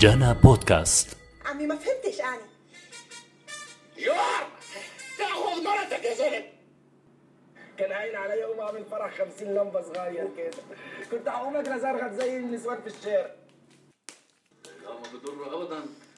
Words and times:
جانا 0.00 0.32
بودكاست. 0.32 1.08
عمي 1.46 1.66
ما 1.66 1.76
فهمتش 1.76 2.20
أنا. 2.20 2.38
يوم 3.96 4.16
تأخذ 5.18 5.64
مرتك 5.64 6.04
يا 6.04 6.14
زلمة. 6.14 6.44
كان 7.78 7.92
هاين 7.92 8.16
علي 8.16 8.44
اقوم 8.44 8.60
اعمل 8.60 8.84
فرح 8.90 9.14
50 9.18 9.54
لمبة 9.54 9.82
صغير 9.82 10.28
كده. 10.36 10.50
كنت 11.10 11.28
هقوم 11.28 11.56
لك 11.56 11.68
لزرغت 11.68 12.12
زي 12.20 12.36
النسوان 12.36 12.78
في 12.82 12.86
الشارع. 12.98 13.30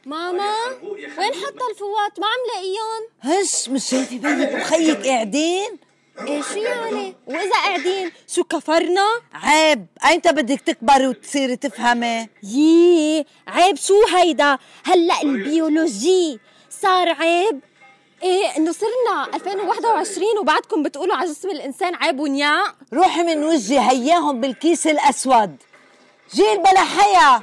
ماما 0.06 0.54
وين 0.82 1.10
حاطه 1.10 1.70
الفوات؟ 1.70 2.20
ما 2.20 2.26
عم 2.26 2.40
لاقيهم 2.54 3.08
هش 3.20 3.68
مش 3.68 3.84
شايفة 3.90 4.16
بنتك 4.16 4.54
وخيك 4.54 5.06
قاعدين؟ 5.06 5.78
شو 6.18 6.58
يعني 6.58 7.16
وإذا 7.26 7.50
قاعدين 7.50 8.12
شو 8.28 8.44
كفرنا؟ 8.44 9.06
عيب. 9.34 9.86
ايمتى 10.04 10.32
بدك 10.32 10.60
تكبري 10.60 11.06
وتصيري 11.06 11.56
تفهمي؟ 11.56 12.28
يي 12.42 13.26
عيب 13.48 13.76
شو 13.76 13.94
هيدا؟ 14.16 14.58
هلأ 14.84 15.22
البيولوجي 15.22 16.40
صار 16.70 17.08
عيب. 17.08 17.60
إيه 18.22 18.56
إنه 18.56 18.72
صرنا 18.72 19.34
2021 19.34 20.38
وبعدكم 20.38 20.82
بتقولوا 20.82 21.16
على 21.16 21.30
جسم 21.30 21.50
الإنسان 21.50 21.94
عيب 21.94 22.20
ونياق 22.20 22.74
روحي 22.92 23.22
من 23.22 23.44
وجهي 23.44 23.90
هياهم 23.90 24.40
بالكيس 24.40 24.86
الأسود. 24.86 25.56
جيل 26.34 26.58
بلا 26.58 26.84
حيا 26.84 27.42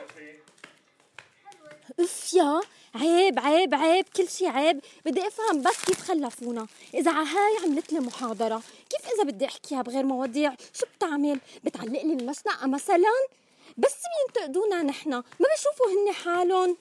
اف 2.00 2.34
يا 2.34 2.62
عيب 2.96 3.40
عيب 3.40 3.76
عيب 3.76 4.06
كل 4.16 4.30
شي 4.30 4.48
عيب. 4.48 4.80
بدي 5.06 5.28
أفهم 5.28 5.62
بس 5.62 5.86
كيف 5.86 6.02
خلفونا. 6.02 6.68
إذا 6.94 7.12
على 7.12 7.28
هاي 7.28 7.66
عملت 7.66 7.94
لي 7.94 8.00
محاضرة 8.00 8.62
كيف 8.90 9.14
إذا 9.14 9.24
بدي 9.24 9.46
أحكيها 9.46 9.82
بغير 9.82 10.04
مواضيع؟ 10.04 10.56
شو 10.74 10.86
بتعمل؟ 10.98 11.40
بتعلق 11.64 12.04
لي 12.04 12.14
المشنقه 12.14 12.68
مثلا؟ 12.68 13.14
بس 13.78 13.96
بينتقدونا 14.36 14.84
نحن؟ 14.84 15.10
ما 15.10 15.24
بشوفوا 15.56 15.88
هن 15.88 16.14
حالهم. 16.14 16.78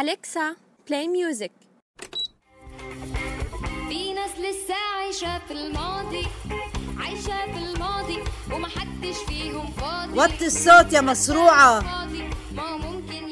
Alexa 0.00 0.56
play 0.88 1.08
music 1.08 1.52
في 3.88 4.12
ناس 4.12 4.30
لسه 4.30 4.74
عايشة 4.74 5.38
في 5.38 5.50
الماضي 5.50 6.26
عايشة 6.98 7.52
في 7.52 7.58
الماضي 7.58 8.18
ومحدش 8.52 9.16
فيهم 9.28 9.72
فاضي. 9.72 10.18
وطي 10.18 10.46
الصوت 10.46 10.92
يا 10.92 11.00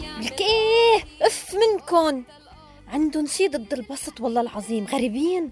يعمل 0.03 0.25
لك 0.27 0.41
إيه؟ 0.41 1.05
أف 1.22 1.55
منكن. 1.55 2.25
عندهم 2.89 3.27
شي 3.27 3.48
ضد 3.48 3.72
البسط 3.72 4.20
والله 4.20 4.41
العظيم. 4.41 4.84
غريبين. 4.84 5.50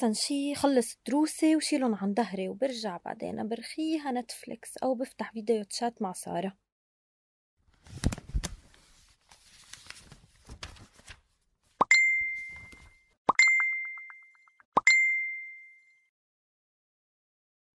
أحسن 0.00 0.12
شي 0.14 0.54
خلص 0.54 0.96
دروسي 1.06 1.56
وشيلهم 1.56 1.94
عن 1.94 2.14
ظهري 2.14 2.48
وبرجع 2.48 2.96
بعدين 3.04 3.48
برخيها 3.48 4.12
Netflix 4.12 4.76
أو 4.76 4.94
بفتح 4.94 5.32
video 5.32 5.64
chat 5.64 6.02
مع 6.02 6.12
سارة. 6.12 6.56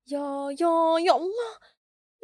يا 0.07 0.51
يا 0.61 0.99
يا 0.99 1.15
الله! 1.15 1.64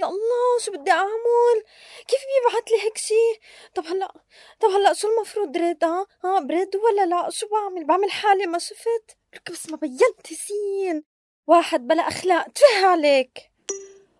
يا 0.02 0.06
الله 0.08 0.60
شو 0.66 0.72
بدي 0.72 0.92
أعمل؟ 0.92 1.64
كيف 2.08 2.20
بيبعت 2.30 2.72
لي 2.72 2.78
هيك 2.84 2.98
شي؟ 2.98 3.40
طب 3.76 3.86
هلأ 3.86 4.14
طب 4.60 4.70
هلأ 4.70 4.94
شو 4.94 5.08
المفروض 5.08 5.58
رد 5.58 5.84
ها 5.84 6.08
ها 6.24 6.40
برد 6.40 6.76
ولا 6.76 7.06
لا؟ 7.06 7.30
شو 7.30 7.48
بعمل؟ 7.48 7.86
بعمل 7.88 8.12
حالي 8.12 8.46
ما 8.46 8.60
شفت؟ 8.60 9.18
لك 9.34 9.52
بس 9.52 9.70
ما 9.70 9.78
بينت 9.78 10.28
سين 10.34 11.04
واحد 11.48 11.88
بلا 11.88 12.08
أخلاق 12.08 12.48
تفه 12.50 12.86
عليك 12.88 13.52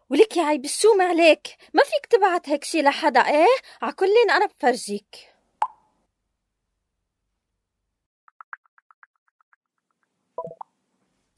ولك 0.10 0.38
يا 0.38 0.44
عيب 0.44 0.66
الشوم 0.66 1.02
عليك 1.02 1.48
ما 1.74 1.84
فيك 1.84 2.06
تبعت 2.06 2.50
هيك 2.50 2.64
شي 2.64 2.82
لحدا 2.82 3.20
إيه؟ 3.20 3.48
عكلين 3.82 4.32
أنا 4.32 4.46
بفرجيك. 4.46 5.32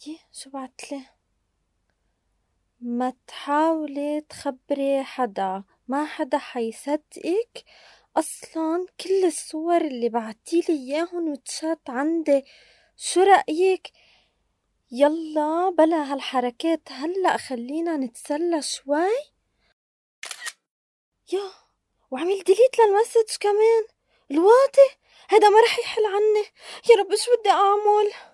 يي 0.08 0.20
شو 0.32 0.50
بعتلي 0.50 1.06
ما 2.86 3.14
تحاولي 3.28 4.22
تخبري 4.22 5.04
حدا 5.04 5.64
ما 5.88 6.06
حدا 6.06 6.38
حيصدقك. 6.38 7.64
أصلا 8.18 8.86
كل 9.02 9.26
الصور 9.26 9.82
اللي 9.82 10.10
بعتيلي 10.10 10.68
إياهم 10.70 11.32
وتشات 11.32 11.80
عندي 11.90 12.44
شو 12.98 13.22
رأيك؟ 13.24 13.92
يلا 14.92 15.70
بلا 15.78 16.14
هالحركات 16.14 16.92
هلأ 16.92 17.38
خلينا 17.38 17.98
نتسلى 17.98 18.62
شوي. 18.62 19.08
يا 21.34 21.52
وعمل 22.12 22.44
delete 22.44 22.80
لل 22.80 22.93
message 22.93 23.38
كمان. 23.40 23.84
الواطي 24.32 24.90
هيدا 25.30 25.50
ما 25.50 25.60
رح 25.62 25.80
يحل 25.80 26.06
عني. 26.06 26.46
يا 26.90 26.96
رب 27.02 27.16
شو 27.16 27.32
بدي 27.40 27.50
أعمل؟ 27.50 28.33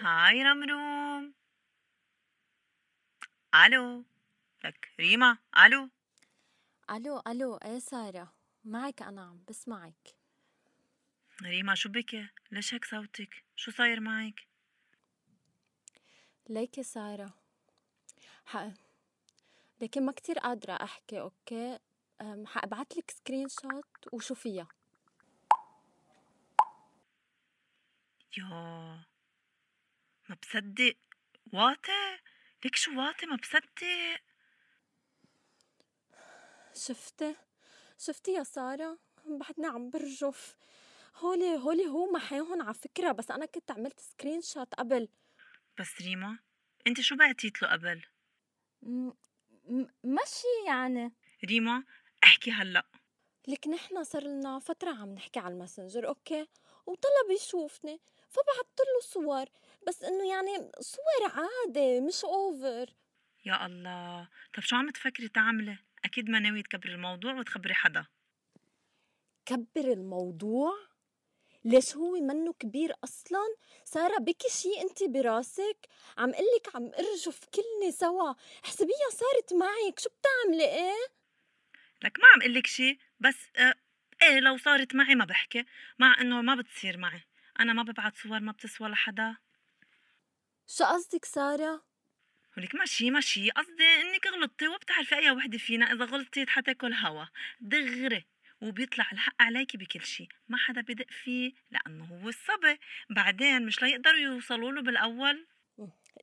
هاي 0.00 0.42
رمروم 0.42 1.34
ألو 3.54 4.04
لك 4.64 4.92
ريما 5.00 5.38
ألو 5.66 5.90
ألو 6.90 7.22
ألو 7.26 7.56
إيه 7.56 7.78
سارة 7.78 8.32
معك 8.64 9.02
أنا 9.02 9.22
عم 9.22 9.44
بسمعك 9.48 10.14
ريما 11.42 11.74
شو 11.74 11.88
بك 11.88 12.30
ليش 12.50 12.74
هيك 12.74 12.84
صوتك 12.84 13.44
شو 13.56 13.70
صاير 13.70 14.00
معك 14.00 14.48
ليكي 16.48 16.82
سارة 16.82 17.34
حق 18.46 18.70
لكن 19.80 20.06
ما 20.06 20.12
كتير 20.12 20.38
قادرة 20.38 20.72
أحكي 20.72 21.20
okay 21.20 21.78
أم، 22.20 22.46
حأبعت 22.46 22.96
لك 22.96 23.10
screenshot 23.10 24.12
وشوفيها 24.14 24.68
يا 28.38 29.04
ما 30.28 30.36
بصدق 30.42 30.96
واطي 31.52 32.18
ليك 32.64 32.76
شو 32.76 32.98
واطي 33.00 33.26
ما 33.26 33.36
بصدق 33.36 33.84
شفتي 36.74 37.34
شفتي 37.98 38.32
يا 38.32 38.42
سارة؟ 38.42 38.98
بعدني 39.26 39.66
عم 39.66 39.90
برجف. 39.90 40.56
هولي 41.16 41.56
هولي 41.56 41.86
هو 41.86 42.10
محيهم 42.12 42.62
على 42.62 42.74
فكرة 42.74 43.12
بس 43.12 43.30
أنا 43.30 43.46
كنت 43.46 43.70
عملت 43.70 44.00
screenshot 44.00 44.74
قبل. 44.74 45.08
بس 45.80 46.00
ريما 46.02 46.38
أنت 46.86 47.00
شو 47.00 47.16
بعتيت 47.16 47.62
له 47.62 47.68
قبل؟ 47.72 48.02
م- 48.82 49.12
م- 49.64 49.86
ماشي 50.04 50.46
يعني. 50.66 51.12
ريما 51.44 51.84
أحكي 52.24 52.50
هلأ. 52.50 52.86
لك 53.48 53.68
نحنا 53.68 54.02
صار 54.02 54.22
لنا 54.24 54.58
فترة 54.58 54.90
عم 54.90 55.14
نحكي 55.14 55.38
على 55.40 55.54
ال 55.54 55.59
Messenger 55.59 56.08
okay؟ 56.08 56.46
وطلب 56.86 57.30
يشوفني 57.36 58.00
فبعت 58.28 58.78
له 58.80 59.00
صور. 59.00 59.46
بس 59.88 60.02
إنه 60.02 60.28
يعني 60.28 60.70
صور 60.80 61.32
عادي 61.32 62.00
مش 62.00 62.24
over 62.24 62.94
يا 63.44 63.66
الله. 63.66 64.28
طب 64.54 64.62
شو 64.62 64.76
عم 64.76 64.90
تفكري 64.90 65.28
تعملي؟ 65.28 65.78
أكيد 66.04 66.30
ما 66.30 66.38
ناوي 66.38 66.62
تكبري 66.62 66.94
الموضوع 66.94 67.34
وتخبري 67.34 67.74
حدا. 67.74 68.06
كبر 69.46 69.92
الموضوع؟ 69.92 70.72
ليش 71.64 71.96
هو 71.96 72.20
منه 72.20 72.52
كبير 72.52 72.94
أصلا؟ 73.04 73.56
سارة 73.84 74.18
بكي 74.18 74.48
شي 74.48 74.80
انت 74.80 75.02
براسك؟ 75.02 75.88
عم 76.18 76.32
قلك 76.32 76.74
عم 76.74 76.84
ارجف 76.98 77.44
كلني 77.44 77.92
سوا. 77.92 78.34
حسبيها 78.62 79.10
صارت 79.10 79.52
معك. 79.52 79.98
شو 79.98 80.10
بتعملي؟ 80.10 80.64
إيه؟ 80.64 81.06
لك 82.04 82.18
ما 82.20 82.26
عم 82.34 82.42
قلك 82.42 82.66
شي. 82.66 82.98
بس 83.20 83.36
آه 83.56 83.74
إيه 84.22 84.40
لو 84.40 84.56
صارت 84.56 84.94
معي 84.94 85.14
ما 85.14 85.24
بحكي. 85.24 85.64
مع 85.98 86.20
إنه 86.20 86.42
ما 86.42 86.54
بتصير 86.54 86.98
معي. 86.98 87.22
أنا 87.60 87.72
ما 87.72 87.82
ببعت 87.82 88.16
صور 88.16 88.40
ما 88.40 88.52
بتسوى 88.52 88.88
لحدا. 88.88 89.36
شو 90.70 90.84
قصدك 90.84 91.24
سارة؟ 91.24 91.82
ولك 92.56 92.74
ماشي 92.74 93.10
ماشي. 93.10 93.50
قصدي 93.50 93.84
انك 93.84 94.26
غلطتي 94.26 94.68
وبتعرفي 94.68 95.14
أي 95.14 95.30
وحدة 95.30 95.58
فينا 95.58 95.92
إذا 95.92 96.04
غلطت 96.04 96.48
حتاكل 96.48 96.92
هوا. 96.92 97.24
دغري. 97.60 98.26
وبيطلع 98.60 99.08
الحق 99.12 99.42
عليكي 99.42 99.78
بكل 99.78 100.04
شي. 100.04 100.28
ما 100.48 100.58
حدا 100.58 100.80
بدق 100.80 101.10
فيه 101.10 101.52
لأنه 101.70 102.04
هو 102.04 102.28
الصبي. 102.28 102.78
بعدين 103.10 103.66
مش 103.66 103.82
ليقدروا 103.82 104.18
يوصلوا 104.18 104.72
له 104.72 104.82
بالأول. 104.82 105.46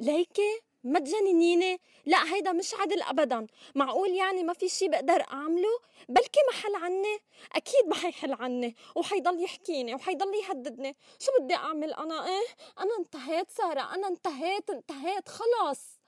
ليكي 0.01 0.61
ما 0.85 0.99
تجننيني 0.99 1.79
لا 2.05 2.33
هيدا 2.33 2.51
مش 2.51 2.73
عدل 2.73 3.01
ابدا. 3.01 3.47
معقول 3.75 4.09
يعني 4.09 4.43
ما 4.43 4.53
في 4.53 4.69
شي 4.69 4.87
بقدر 4.87 5.21
أعمله؟ 5.31 5.79
بلكي 6.09 6.39
ما 6.51 6.57
حل 6.61 6.75
عني 6.75 7.17
أكيد 7.53 7.87
ما 7.87 7.95
حيحل 7.95 8.33
عني 8.33 8.75
وحيضل 8.95 9.43
يحكيني 9.43 9.95
وحيضل 9.95 10.33
يهددني. 10.35 10.95
شو 11.19 11.31
بدي 11.41 11.55
أعمل 11.55 11.93
أنا؟ 11.93 12.27
إيه؟ 12.27 12.45
أنا 12.79 12.97
انتهيت 12.99 13.51
سارة 13.51 13.95
أنا 13.95 14.07
انتهيت 14.07 14.69
انتهيت 14.69 15.29
خلص 15.29 15.99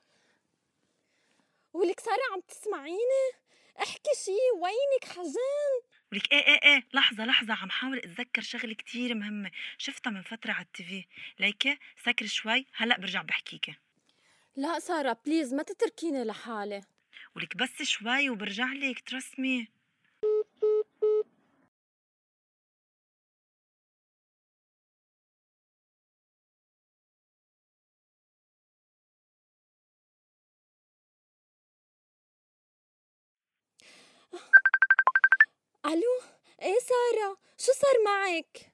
ولك 1.73 1.99
سارة 1.99 2.21
عم 2.33 2.39
تسمعيني؟ 2.41 3.27
احكي 3.79 4.09
شي 4.25 4.37
وينك 4.61 5.17
حزين؟ 5.17 5.81
ولك 6.11 6.31
إيه 6.31 6.47
إيه 6.47 6.59
إيه 6.63 6.83
لحظة 6.93 7.25
لحظة 7.25 7.53
عم 7.53 7.69
حاول 7.69 7.97
أتذكر 7.97 8.41
شغلة 8.41 8.73
كتير 8.73 9.15
مهمة 9.15 9.51
شفتها 9.77 10.09
من 10.11 10.21
فترة 10.21 10.51
على 10.51 10.65
ال 10.65 10.78
TV 10.78 11.05
ليكي 11.39 11.77
سكر 12.05 12.25
شوي 12.25 12.65
هلأ 12.75 12.97
برجع 12.97 13.21
بحكيكي. 13.21 13.75
لا 14.57 14.79
سارة 14.79 15.17
please 15.25 15.53
ما 15.53 15.63
تتركيني 15.63 16.23
لحالي. 16.23 16.81
ولك 17.35 17.57
بس 17.57 17.81
شوي 17.81 18.29
وبرجع 18.29 18.73
لك 18.73 18.99
ترسمي 19.09 19.67
ألو؟ 35.85 36.21
إيه 36.61 36.79
سارة؟ 36.79 37.37
شو 37.57 37.71
صار 37.71 37.95
معك؟ 38.05 38.71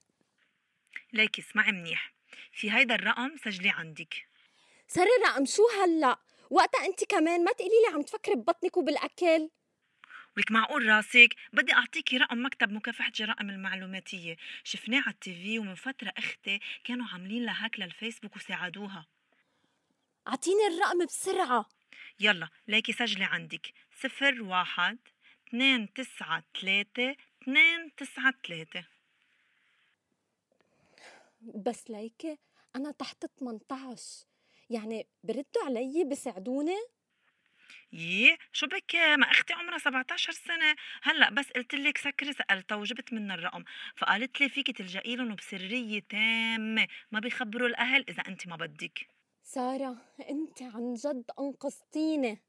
ليكي 1.14 1.42
اسمعي 1.42 1.72
منيح. 1.72 2.14
في 2.52 2.72
هيدا 2.72 2.96
الرقم 2.96 3.38
سجلي 3.46 3.70
عندك. 3.70 4.28
صار 4.96 5.08
الرقم 5.20 5.46
شو 5.46 5.64
هلأ. 5.68 6.20
وقتها 6.50 6.86
أنت 6.86 7.04
كمان 7.04 7.44
ما 7.44 7.52
تقولي 7.52 7.82
لي 7.88 7.94
عم 7.94 8.02
تفكري 8.02 8.36
ببطنك 8.36 8.78
وبالأكل. 8.78 9.50
ولك 10.38 10.52
معقول 10.52 10.88
راسك؟ 10.88 11.36
بدي 11.54 11.74
اعطيكي 11.74 12.18
رقم 12.18 12.46
مكتب 12.46 12.72
مكافحة 12.72 13.12
جرائم 13.12 13.50
المعلوماتية. 13.50 14.38
شفناه 14.64 15.02
على 15.02 15.14
التيفي 15.14 15.60
ومن 15.60 15.76
فترة 15.76 16.14
أختي 16.18 16.60
كانوا 16.84 17.06
عاملين 17.14 17.46
لها 17.46 17.66
هاك 17.66 17.80
للفيسبوك 17.80 18.36
وساعدوها. 18.36 19.06
أعطيني 20.28 20.68
الرقم 20.68 21.06
بسرعة. 21.06 21.70
يلا 22.20 22.50
ليكي 22.68 22.94
سجلي 22.94 23.24
عندك. 23.24 23.74
صفر 24.02 24.42
واحد 24.42 24.98
اثنين 25.48 25.94
تسعة 25.94 26.44
ثلاثة 26.62 27.16
اثنين 27.42 27.96
تسعة 27.98 28.34
ثلاثة. 28.48 28.86
بس 31.42 31.90
ليكي 31.90 32.38
أنا 32.76 32.92
تحت 32.92 33.26
18 33.26 34.33
يعني 34.74 35.08
بردوا 35.24 35.66
علي 35.66 36.04
بيساعدوني 36.04 36.78
يي 37.94 38.38
شو 38.54 38.68
بك 38.68 38.96
ما 38.96 39.32
أختي 39.32 39.54
عمرها 39.54 39.78
17 39.78 40.32
سنة. 40.32 40.76
هلأ 41.04 41.30
بس 41.30 41.52
قلت 41.52 41.76
لك 41.76 41.98
سكري 41.98 42.34
سألتها 42.34 42.76
وجبت 42.76 43.14
منها 43.14 43.36
الرقم. 43.36 43.64
فقالت 43.96 44.42
لي 44.42 44.50
فيك 44.50 44.78
تلجئي 44.78 45.16
لهم 45.16 45.36
بسرية 45.36 46.00
تامة. 46.00 46.88
ما 47.12 47.20
بيخبروا 47.20 47.68
الأهل 47.68 48.06
إذا 48.10 48.24
أنت 48.28 48.48
ما 48.48 48.56
بدك. 48.56 49.08
سارة 49.44 49.98
أنت 50.30 50.62
عن 50.62 50.94
جد 50.94 51.32
أنقذتيني. 51.40 52.42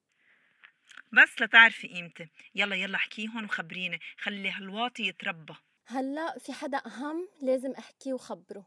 بس 1.13 1.43
لتعرفي 1.43 1.89
قيمتي. 1.89 2.29
يلا 2.55 2.77
يلا 2.77 2.97
احكيهم 2.97 3.45
وخبريني. 3.45 4.01
خلي 4.19 4.51
هالواطي 4.51 5.03
يتربى. 5.03 5.55
هلأ 5.87 6.39
في 6.39 6.53
حدا 6.53 6.83
أهم 6.87 7.29
لازم 7.43 7.71
احكيه 7.71 8.13
وخبره. 8.13 8.67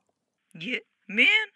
يي 0.55 0.81
مين؟ 1.09 1.47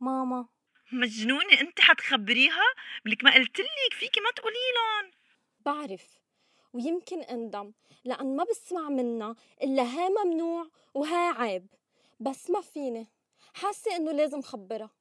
ماما. 0.00 0.57
مجنونة 0.92 1.60
أنت 1.60 1.80
حتخبريها؟ 1.80 2.64
لك 3.04 3.24
ما 3.24 3.34
قلت 3.34 3.60
لك 3.60 3.94
فيكي 3.98 4.20
ما 4.20 4.30
تقولي 4.30 4.56
لهم 4.74 5.10
بعرف 5.60 6.18
ويمكن 6.72 7.20
اندم 7.20 7.72
لأن 8.04 8.36
ما 8.36 8.44
بسمع 8.44 8.88
منها 8.88 9.34
إلا 9.62 9.82
ها 9.82 10.08
ممنوع 10.08 10.68
وها 10.94 11.42
عيب. 11.42 11.66
بس 12.20 12.50
ما 12.50 12.60
فيني 12.60 13.06
حاسة 13.54 13.96
إنه 13.96 14.12
لازم 14.12 14.42
خبرها. 14.42 14.97